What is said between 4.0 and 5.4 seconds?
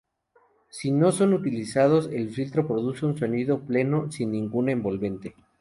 sin ninguna envolvente.